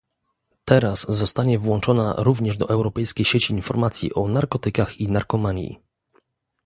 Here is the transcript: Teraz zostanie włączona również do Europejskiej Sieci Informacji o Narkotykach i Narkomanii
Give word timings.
Teraz 0.65 1.07
zostanie 1.09 1.59
włączona 1.59 2.15
również 2.17 2.57
do 2.57 2.69
Europejskiej 2.69 3.25
Sieci 3.25 3.53
Informacji 3.53 4.13
o 4.13 4.27
Narkotykach 4.27 4.97
i 4.97 5.07
Narkomanii 5.07 5.79